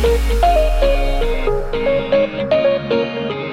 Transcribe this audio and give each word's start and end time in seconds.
thank 0.00 0.42
you 0.44 0.57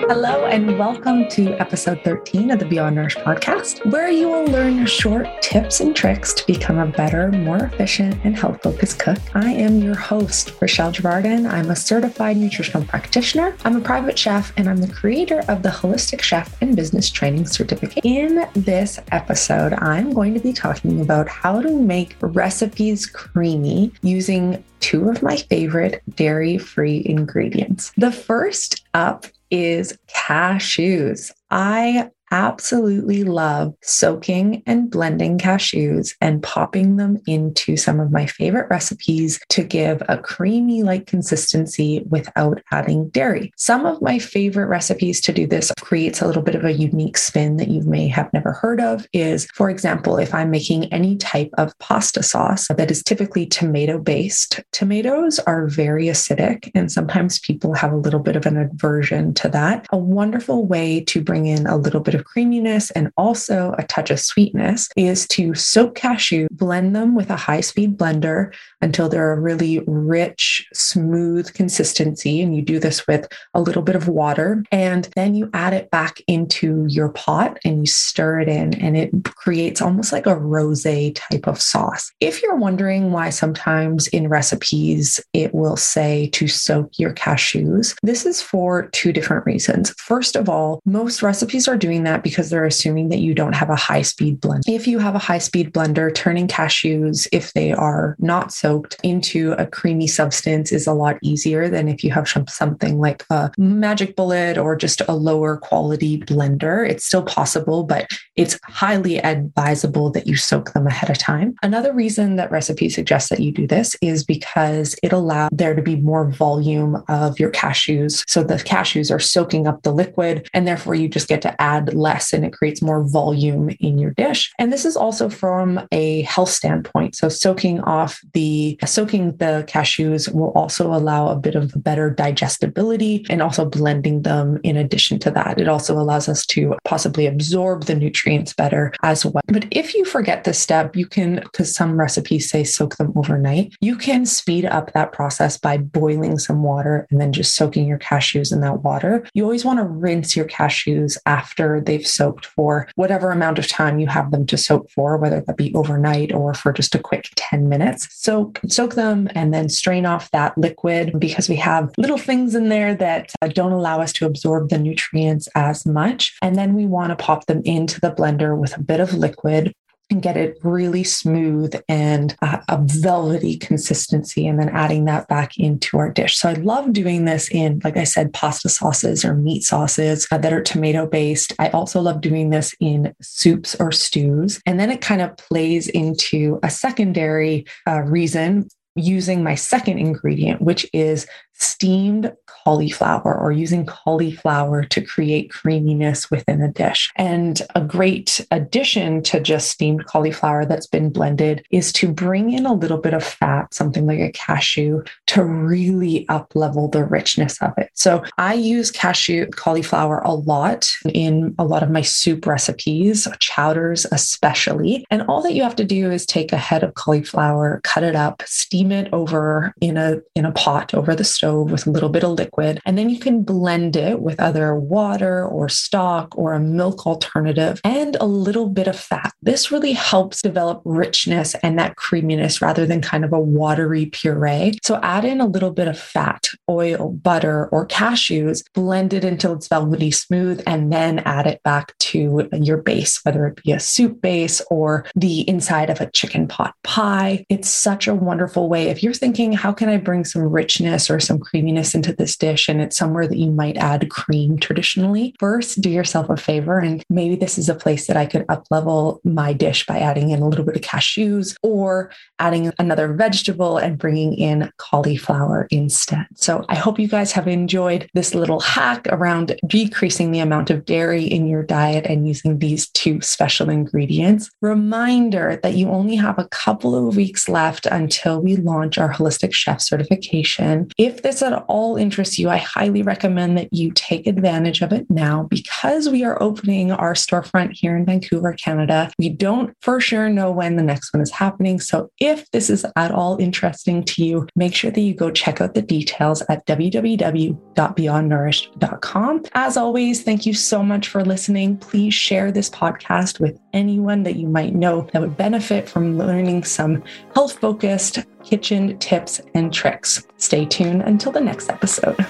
Hello, 0.08 0.46
and 0.46 0.78
welcome 0.78 1.28
to 1.30 1.60
episode 1.60 2.00
13 2.04 2.52
of 2.52 2.60
the 2.60 2.66
Beyond 2.66 2.96
Nourished 2.96 3.18
podcast, 3.18 3.84
where 3.92 4.12
you 4.12 4.30
will 4.30 4.46
learn 4.46 4.86
short 4.86 5.28
tips 5.42 5.80
and 5.80 5.96
tricks 5.96 6.32
to 6.36 6.46
become 6.46 6.78
a 6.78 6.86
better, 6.86 7.32
more 7.32 7.58
efficient, 7.58 8.16
and 8.24 8.38
health 8.38 8.62
focused 8.62 9.00
cook. 9.00 9.18
I 9.34 9.52
am 9.52 9.82
your 9.82 9.96
host, 9.96 10.54
Rochelle 10.62 10.92
Javardin. 10.92 11.50
I'm 11.50 11.72
a 11.72 11.76
certified 11.76 12.38
nutritional 12.38 12.86
practitioner, 12.86 13.58
I'm 13.66 13.78
a 13.78 13.82
private 13.82 14.18
chef, 14.18 14.54
and 14.58 14.70
I'm 14.70 14.78
the 14.78 14.94
creator 14.94 15.40
of 15.48 15.64
the 15.64 15.70
Holistic 15.70 16.22
Chef 16.22 16.56
and 16.62 16.76
Business 16.76 17.10
Training 17.10 17.48
Certificate. 17.48 18.06
In 18.06 18.48
this 18.54 19.00
episode, 19.12 19.74
I'm 19.74 20.14
going 20.14 20.36
to 20.36 20.40
be 20.40 20.54
talking 20.54 21.02
about 21.02 21.28
how 21.28 21.64
to 21.64 21.72
make 21.72 22.16
recipes 22.22 23.08
creamy 23.08 23.92
using 24.04 24.64
two 24.82 25.10
of 25.10 25.24
my 25.24 25.36
favorite 25.36 26.04
dairy 26.16 26.60
free 26.60 27.02
ingredients. 27.08 27.92
The 27.98 28.12
first 28.12 28.86
up 28.94 29.26
is 29.50 29.98
cashews. 30.08 31.32
I 31.52 32.10
absolutely 32.36 33.24
love 33.24 33.74
soaking 33.82 34.62
and 34.66 34.92
blending 34.92 35.38
cashews 35.38 36.14
and 36.20 36.44
popping 36.44 36.98
them 36.98 37.18
into 37.28 37.78
some 37.78 37.98
of 37.98 38.12
my 38.12 38.26
favorite 38.26 38.70
recipes 38.70 39.40
to 39.48 39.64
give 39.64 40.04
a 40.10 40.18
creamy 40.18 40.84
like 40.84 41.08
consistency 41.08 42.04
without 42.10 42.62
adding 42.74 43.08
dairy. 43.10 43.54
Some 43.56 43.86
of 43.86 44.02
my 44.02 44.20
favorite 44.20 44.66
recipes 44.66 45.22
to 45.22 45.32
do 45.32 45.48
this 45.48 45.72
creates 45.80 46.22
a 46.22 46.28
little 46.28 46.42
bit 46.42 46.56
of 46.56 46.66
a 46.66 46.74
unique 46.74 47.18
spin 47.18 47.56
that 47.56 47.70
you 47.70 47.82
may 47.84 48.06
have 48.10 48.34
never 48.34 48.52
heard 48.52 48.82
of 48.82 49.08
is 49.14 49.48
for 49.54 49.70
example 49.70 50.18
if 50.18 50.34
I'm 50.34 50.52
making 50.52 50.92
any 50.92 51.16
type 51.16 51.52
of 51.58 51.78
pasta 51.80 52.22
sauce 52.22 52.68
that 52.68 52.92
is 52.92 53.02
typically 53.02 53.46
tomato 53.46 53.98
based. 53.98 54.60
Tomatoes 54.74 55.40
are 55.40 55.68
very 55.68 56.08
acidic 56.08 56.70
and 56.76 56.92
sometimes 56.92 57.40
people 57.40 57.74
have 57.76 57.94
a 57.94 57.98
little 57.98 58.20
bit 58.20 58.36
of 58.36 58.46
an 58.46 58.58
aversion 58.58 59.34
to 59.36 59.48
that. 59.48 59.88
A 59.92 59.98
wonderful 59.98 60.66
way 60.66 61.00
to 61.06 61.24
bring 61.24 61.46
in 61.46 61.66
a 61.66 61.78
little 61.78 62.02
bit 62.02 62.14
of 62.14 62.25
creaminess 62.26 62.92
and 62.92 63.12
also 63.18 63.74
a 63.78 63.84
touch 63.84 64.12
of 64.12 64.20
sweetness 64.20 64.90
is 64.96 65.28
to 65.30 65.56
soak 65.56 65.96
cashew, 65.96 66.48
blend 66.52 66.96
them 66.96 67.16
with 67.16 67.30
a 67.30 67.36
high 67.36 67.62
speed 67.62 67.98
blender 67.98 68.54
until 68.82 69.10
they're 69.10 69.34
a 69.34 69.40
really 69.40 69.80
rich, 69.88 70.68
smooth 70.74 71.54
consistency. 71.54 72.42
And 72.42 72.56
you 72.56 72.62
do 72.62 72.80
this 72.80 73.08
with 73.08 73.28
a 73.54 73.62
little 73.62 73.82
bit 73.82 73.96
of 73.96 74.08
water. 74.08 74.64
And 74.72 75.10
then 75.16 75.36
you 75.36 75.50
add 75.54 75.74
it 75.74 75.90
back 75.90 76.20
into 76.28 76.86
your 76.88 77.10
pot 77.10 77.58
and 77.66 77.80
you 77.80 77.86
stir 77.86 78.42
it 78.42 78.50
in, 78.50 78.74
and 78.76 78.96
it 78.98 79.12
creates 79.24 79.82
almost 79.82 80.12
like 80.12 80.26
a 80.26 80.36
rose 80.36 80.86
type 80.86 81.48
of 81.48 81.60
sauce. 81.60 82.12
If 82.20 82.44
you're 82.44 82.56
wondering 82.56 83.12
why 83.12 83.30
sometimes 83.30 84.08
in 84.08 84.28
recipes 84.28 85.20
it 85.34 85.54
will 85.54 85.78
say 85.78 86.28
to 86.34 86.48
soak 86.48 87.00
your 87.00 87.14
cashews, 87.14 87.96
this 88.04 88.26
is 88.26 88.42
for 88.42 88.88
two 88.90 89.12
different 89.12 89.46
reasons. 89.46 89.94
First 89.98 90.36
of 90.36 90.48
all, 90.48 90.80
most 90.86 91.24
recipes 91.24 91.68
are 91.68 91.78
doing 91.78 92.04
that 92.06 92.24
because 92.24 92.50
they're 92.50 92.66
assuming 92.66 93.10
that 93.10 93.20
you 93.20 93.34
don't 93.34 93.54
have 93.54 93.70
a 93.70 93.76
high 93.76 94.02
speed 94.02 94.42
blend. 94.42 94.64
If 94.68 94.88
you 94.88 95.00
have 95.00 95.16
a 95.16 95.20
high 95.20 95.38
speed 95.38 95.74
blender, 95.74 96.14
turning 96.14 96.48
cashews, 96.48 97.28
if 97.32 97.54
they 97.54 97.72
are 97.72 98.16
not 98.20 98.54
soaked 98.54 98.98
into 99.04 99.54
a 99.54 99.66
creamy 99.66 100.08
substance, 100.08 100.72
is 100.72 100.88
a 100.88 100.94
lot 100.94 101.18
easier 101.22 101.70
than 101.70 101.88
if 101.88 102.04
you 102.04 102.12
have 102.12 102.30
something 102.48 103.00
like 103.00 103.26
a 103.30 103.52
magic 103.58 104.16
bullet 104.16 104.58
or 104.58 104.76
just 104.76 105.02
a 105.08 105.16
lower 105.16 105.58
quality 105.58 106.20
blender. 106.20 106.88
It's 106.88 107.06
still 107.06 107.24
possible, 107.24 107.84
but 107.84 108.08
it's 108.36 108.60
highly 108.64 109.20
advisable 109.20 110.12
that 110.12 110.28
you 110.28 110.36
soak 110.36 110.74
them 110.74 110.88
ahead 110.88 111.10
of 111.10 111.18
time. 111.18 111.56
Another 111.64 111.94
reason 111.94 112.36
that 112.36 112.52
recipe 112.52 112.90
suggests 112.90 113.30
that 113.30 113.40
you 113.40 113.52
do 113.52 113.68
this 113.68 113.96
is 114.02 114.24
because 114.24 114.96
it 115.02 115.12
allows 115.12 115.50
there 115.52 115.76
to 115.76 115.82
be 115.82 115.96
more 115.96 116.30
volume 116.30 117.04
of 117.08 117.40
your 117.40 117.52
cashews. 117.52 118.24
So 118.28 118.44
the 118.44 118.56
cashews 118.56 119.14
are 119.14 119.20
soaking 119.20 119.68
up 119.68 119.84
the 119.84 119.94
liquid, 119.94 120.50
and 120.54 120.68
therefore 120.68 120.96
you 120.96 121.08
just 121.08 121.28
get 121.28 121.42
to 121.44 121.62
add 121.62 121.94
less 121.96 122.34
and 122.34 122.46
it 122.46 122.54
creates 122.54 122.82
more 122.82 123.04
volume 123.04 123.70
in 123.80 123.98
your 123.98 124.12
dish. 124.12 124.52
And 124.60 124.72
this 124.72 124.86
is 124.86 124.96
also 124.96 125.30
from 125.30 125.88
a 125.92 126.22
health 126.24 126.50
standpoint. 126.50 127.16
So 127.16 127.30
soaking 127.30 127.82
off 127.82 128.20
the 128.34 128.78
soaking 128.86 129.38
the 129.38 129.66
cashews 129.68 130.34
will 130.34 130.52
also 130.52 130.94
allow 130.94 131.28
a 131.30 131.36
bit 131.36 131.56
of 131.56 131.74
better 131.84 132.10
digestibility 132.10 133.26
and 133.30 133.42
also 133.42 133.66
blending 133.66 134.22
them 134.24 134.60
in 134.64 134.78
addition 134.78 135.20
to 135.20 135.32
that. 135.32 135.60
It 135.60 135.68
also 135.68 135.98
allows 135.98 136.30
us 136.30 136.46
to 136.48 136.76
possibly 136.84 137.26
absorb 137.26 137.86
the 137.86 137.96
nutrients 137.96 138.54
better 138.54 138.94
as 139.04 139.26
well. 139.26 139.42
But 139.48 139.68
if 139.72 139.94
you 139.94 140.06
forget 140.06 140.44
this 140.44 140.60
step, 140.60 140.96
you 140.96 141.06
can, 141.06 141.36
because 141.36 141.74
some 141.74 142.00
recipes 142.00 142.50
say 142.50 142.64
soak 142.64 142.98
them 142.98 143.14
overnight, 143.16 143.76
you 143.82 143.96
can 143.96 144.26
speed 144.26 144.66
up 144.66 144.94
that 144.94 145.12
process 145.12 145.58
by 145.58 145.78
boiling 145.78 146.40
some 146.40 146.64
water 146.64 147.08
and 147.10 147.20
then 147.20 147.32
just 147.32 147.56
soaking 147.56 147.88
your 147.88 148.00
cashews 148.00 148.52
in 148.52 148.62
that 148.62 148.84
water. 148.84 149.26
You 149.34 149.44
always 149.44 149.66
want 149.66 149.80
to 149.80 149.86
rinse 149.86 150.36
your 150.36 150.46
cashews 150.46 151.18
after 151.26 151.82
they've 151.86 152.06
soaked 152.06 152.46
for 152.46 152.88
whatever 152.96 153.32
amount 153.32 153.60
of 153.60 153.68
time 153.68 154.00
you 154.00 154.08
have 154.08 154.32
them 154.32 154.46
to 154.48 154.58
soak 154.58 154.90
for, 154.90 155.18
whether 155.18 155.42
that 155.42 155.58
be 155.58 155.74
overnight 155.74 156.34
or 156.34 156.54
for 156.54 156.74
just 156.74 156.96
a 156.96 157.00
quick 157.00 157.30
10 157.36 157.70
minutes. 157.70 158.08
Soak, 158.12 158.60
soak 158.68 158.96
them 158.96 159.30
and 159.36 159.54
then 159.54 159.70
strain 159.70 160.06
off 160.06 160.32
that 160.32 160.58
liquid 160.58 161.20
because 161.20 161.50
we 161.50 161.56
have 161.56 161.92
little 161.98 162.18
things 162.18 162.56
in 162.56 162.70
there 162.70 162.96
that 162.96 163.34
uh, 163.42 163.48
don't 163.48 163.72
allow 163.72 164.02
us 164.02 164.14
to 164.14 164.26
absorb 164.26 164.70
the 164.70 164.78
nutrients 164.78 165.48
as 165.56 165.86
much. 165.86 166.36
And 166.42 166.56
then 166.56 166.74
we 166.74 166.86
want 166.86 167.10
to 167.10 167.16
pop 167.16 167.46
them 167.46 167.62
into 167.66 168.00
the 168.00 168.12
blender 168.12 168.58
with 168.58 168.76
a 168.78 168.82
bit 168.82 169.00
of 169.00 169.14
liquid 169.14 169.74
and 170.10 170.22
get 170.22 170.38
it 170.38 170.58
really 170.64 171.04
smooth 171.04 171.76
and 171.90 172.36
uh, 172.42 172.60
a 172.70 172.80
velvety 172.82 173.58
consistency 173.58 174.48
and 174.48 174.60
then 174.60 174.70
adding 174.70 175.06
that 175.06 175.28
back 175.28 175.58
into 175.58 175.98
our 175.98 176.12
dish. 176.12 176.38
So 176.38 176.50
I 176.50 176.54
love 176.54 176.94
doing 176.94 177.26
this 177.26 177.50
in, 177.50 177.82
like 177.84 177.98
I 177.98 178.04
said, 178.04 178.34
pasta 178.34 178.70
sauces 178.70 179.26
or 179.26 179.34
meat 179.34 179.64
sauces 179.64 180.28
uh, 180.32 180.38
that 180.38 180.54
are 180.54 180.62
tomato 180.62 181.08
based. 181.08 181.54
I 181.60 181.70
also 181.70 182.02
love 182.02 182.22
doing 182.22 182.50
this 182.50 182.76
in 182.80 183.14
soups 183.22 183.76
or 183.80 183.92
stews. 183.92 184.62
And 184.66 184.80
then 184.80 184.92
it 184.92 185.02
kind 185.02 185.22
of 185.22 185.36
plays 185.38 185.88
into 185.88 186.60
a 186.64 186.70
secondary 186.70 187.66
uh, 187.88 188.02
reason 188.02 188.68
using 188.96 189.44
my 189.44 189.56
second 189.56 190.00
ingredient, 190.00 190.62
which 190.62 190.86
is 190.94 191.28
steamed 191.58 192.34
cauliflower 192.48 193.38
or 193.38 193.52
using 193.52 193.86
cauliflower 193.86 194.84
to 194.84 195.02
create 195.02 195.52
creaminess 195.52 196.30
within 196.32 196.62
a 196.62 196.72
dish. 196.72 197.12
And 197.16 197.62
a 197.76 197.82
great 197.82 198.46
addition 198.52 199.22
to 199.24 199.40
just 199.40 199.70
steamed 199.70 200.06
cauliflower 200.06 200.66
that's 200.66 200.88
been 200.88 201.12
blended 201.12 201.66
is 201.70 201.94
to 201.94 202.12
bring 202.12 202.52
in 202.52 202.66
a 202.66 202.74
little 202.74 202.98
bit 202.98 203.14
of 203.14 203.24
fat, 203.24 203.74
something 203.74 204.06
like 204.06 204.20
a 204.20 204.32
cashew, 204.32 205.04
to 205.28 205.44
really 205.44 206.28
up 206.28 206.56
level 206.56 206.90
the 206.90 207.06
richness 207.06 207.62
of 207.62 207.72
it. 207.78 207.90
So 207.94 208.24
I 208.38 208.56
use 208.56 208.92
cashew 208.92 209.48
cauliflower 209.52 210.20
a 210.26 210.34
lot 210.34 210.90
in 211.14 211.56
a 211.60 211.64
lot 211.64 211.84
of 211.84 211.92
my 211.92 212.02
soup 212.02 212.46
recipes, 212.48 213.28
chowders 213.40 214.06
especially. 214.12 215.06
And 215.10 215.22
all 215.24 215.42
that 215.44 215.54
you 215.54 215.64
have 215.64 215.76
to 215.78 215.86
do 215.86 216.12
is 216.12 216.26
take 216.26 216.52
a 216.52 216.58
head 216.58 216.84
of 216.84 216.96
cauliflower, 216.96 217.80
cut 217.84 218.04
it 218.04 218.16
up, 218.16 218.42
steam 218.46 218.85
it 218.92 219.10
over 219.14 219.74
in 219.82 219.98
a 219.98 220.18
in 220.36 220.46
a 220.46 220.52
pot 220.52 220.94
over 220.94 221.16
the 221.16 221.24
stove 221.24 221.56
stove 221.56 221.72
with 221.72 221.88
a 221.88 221.92
little 221.92 222.10
bit 222.10 222.24
of 222.24 222.32
liquid. 222.32 222.80
And 222.86 222.98
then 222.98 223.10
you 223.10 223.20
can 223.20 223.44
blend 223.44 223.96
it 223.96 224.22
with 224.22 224.40
other 224.40 224.76
water 224.76 225.46
or 225.46 225.70
stock 225.70 226.36
or 226.38 226.54
a 226.54 226.60
milk 226.60 227.06
alternative 227.06 227.80
and 227.84 228.18
a 228.20 228.26
little 228.26 228.70
bit 228.70 228.88
of 228.88 229.00
fat. 229.00 229.34
This 229.42 229.72
really 229.72 229.94
helps 229.94 230.42
develop 230.42 230.82
richness 230.86 231.56
and 231.64 231.78
that 231.80 231.96
creaminess 231.96 232.62
rather 232.62 232.86
than 232.86 233.02
kind 233.02 233.24
of 233.24 233.34
a 233.34 233.40
watery 233.40 234.08
puree. 234.08 234.78
So 234.84 235.00
add 235.02 235.26
in 235.26 235.40
a 235.42 235.46
little 235.46 235.72
bit 235.72 235.88
of 235.88 236.00
fat, 236.00 236.48
oil, 236.70 237.12
butter, 237.12 237.68
or 237.68 237.88
cashews, 237.88 238.64
blend 238.74 239.14
it 239.14 239.24
until 239.24 239.54
it's 239.54 239.68
velvety 239.68 240.12
smooth, 240.12 240.62
and 240.66 240.92
then 240.92 241.20
add 241.20 241.48
it 241.48 241.62
back 241.64 241.98
to 241.98 242.48
your 242.54 242.78
base, 242.78 243.20
whether 243.24 243.46
it 243.48 243.62
be 243.64 243.72
a 243.72 243.80
soup 243.80 244.22
base 244.22 244.62
or 244.70 245.06
the 245.16 245.42
inside 245.42 245.90
of 245.90 246.02
a 246.02 246.10
chicken 246.12 246.48
pot 246.48 246.74
pie. 246.84 247.46
It's 247.50 247.70
such 247.70 248.08
a 248.08 248.16
wonderful 248.16 248.68
way. 248.68 248.75
If 248.84 249.04
you're 249.04 249.14
thinking, 249.14 249.54
how 249.54 249.72
can 249.72 249.90
I 249.90 249.98
bring 249.98 250.26
some 250.26 250.42
richness 250.42 251.10
or 251.10 251.20
some 251.20 251.36
some 251.36 251.44
creaminess 251.44 251.94
into 251.94 252.14
this 252.14 252.38
dish 252.38 252.70
and 252.70 252.82
it's 252.82 252.96
somewhere 252.96 253.28
that 253.28 253.38
you 253.38 253.52
might 253.52 253.78
add 253.78 254.10
cream 254.10 254.58
traditionally, 254.58 255.36
first 255.40 255.82
do 255.82 255.90
yourself 255.90 256.30
a 256.30 256.38
favor. 256.38 256.80
And 256.80 257.04
maybe 257.10 257.36
this 257.36 257.58
is 257.58 257.68
a 257.68 257.76
place 257.76 258.08
that 258.08 258.16
I 258.16 258.26
could 258.26 258.46
up 258.48 258.66
level 258.72 259.20
my 259.24 259.52
dish 259.54 259.86
by 259.86 260.00
adding 260.00 260.30
in 260.30 260.42
a 260.42 260.48
little 260.48 260.66
bit 260.66 260.76
of 260.76 260.82
cashews 260.82 261.56
or 261.62 262.12
adding 262.40 262.72
another 262.80 263.14
vegetable 263.14 263.78
and 263.78 263.98
bringing 263.98 264.34
in 264.34 264.72
cauliflower 264.78 265.68
instead. 265.72 266.26
So 266.36 266.64
I 266.70 266.76
hope 266.76 267.00
you 267.00 267.08
guys 267.08 267.32
have 267.34 267.48
enjoyed 267.48 268.10
this 268.14 268.34
little 268.34 268.62
hack 268.62 269.08
around 269.10 269.60
decreasing 269.68 270.32
the 270.32 270.40
amount 270.40 270.70
of 270.70 270.86
dairy 270.86 271.26
in 271.26 271.48
your 271.48 271.64
diet 271.64 272.06
and 272.06 272.28
using 272.28 272.60
these 272.60 272.90
two 272.90 273.20
special 273.22 273.70
ingredients. 273.70 274.50
Reminder 274.62 275.60
that 275.64 275.76
you 275.76 275.90
only 275.90 276.16
have 276.16 276.40
a 276.40 276.48
couple 276.48 276.96
of 276.96 277.16
weeks 277.16 277.50
left 277.50 277.86
until 277.88 278.42
we 278.42 278.56
launch 278.66 278.98
our 278.98 279.14
holistic 279.14 279.54
chef 279.54 279.82
certification. 279.82 280.90
If 280.98 281.22
this 281.22 281.42
at 281.42 281.64
all 281.68 281.96
interests 281.96 282.38
you, 282.38 282.50
I 282.50 282.58
highly 282.58 283.02
recommend 283.02 283.58
that 283.58 283.70
you 283.72 283.92
take 283.92 284.28
advantage 284.28 284.82
of 284.82 284.92
it 284.92 285.10
now 285.10 285.48
because 285.50 286.10
we 286.10 286.24
are 286.24 286.42
opening 286.42 286.92
our 286.92 287.14
storefront 287.14 287.74
here 287.74 287.96
in 287.96 288.06
Vancouver, 288.06 288.54
Canada. 288.54 289.12
We 289.18 289.30
don't 289.30 289.74
for 289.82 290.02
sure 290.02 290.30
know 290.30 290.52
when 290.52 290.76
the 290.76 290.84
next 290.84 291.14
one 291.14 291.22
is 291.22 291.32
happening. 291.32 291.80
So 291.80 292.10
if 292.20 292.50
this 292.52 292.70
is 292.70 292.86
at 292.96 293.12
all 293.12 293.38
interesting 293.38 294.04
to 294.04 294.24
you, 294.24 294.48
make 294.56 294.76
sure 294.76 294.92
that 294.92 295.02
you 295.02 295.14
go 295.14 295.32
check 295.32 295.62
out 295.62 295.74
the 295.74 295.82
details 295.82 296.44
at 296.50 296.66
www.beyondnourished.com. 296.66 299.44
As 299.54 299.78
always, 299.78 300.24
thank 300.24 300.46
you 300.46 300.54
so 300.54 300.84
much 300.84 301.08
for 301.08 301.24
listening. 301.24 301.78
Please 301.78 302.14
share 302.14 302.52
this 302.52 302.70
podcast 302.70 303.40
with 303.40 303.58
anyone 303.76 304.24
that 304.24 304.38
you 304.38 304.48
might 304.48 304.74
know 304.74 305.08
that 305.14 305.22
would 305.22 305.38
benefit 305.38 305.88
from 305.88 306.18
learning 306.18 306.64
some 306.64 307.04
health 307.36 307.60
focused 307.60 308.26
kitchen 308.44 308.98
tips 309.00 309.42
and 309.54 309.72
tricks. 309.74 310.26
Stay 310.38 310.66
tuned 310.66 311.04
until 311.04 311.32
the 311.32 311.42
next 311.42 311.70
episode. 311.70 312.26